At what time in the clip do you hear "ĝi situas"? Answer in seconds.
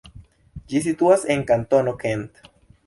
0.71-1.29